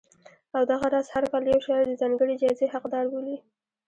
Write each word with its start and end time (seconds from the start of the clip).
او 0.55 0.61
دغه 0.71 0.87
راز 0.93 1.07
هر 1.15 1.23
کال 1.31 1.43
یو 1.47 1.59
شاعر 1.65 1.85
د 1.89 1.93
ځانګړې 2.01 2.39
جایزې 2.41 2.67
حقدار 2.73 3.05
بولي 3.13 3.37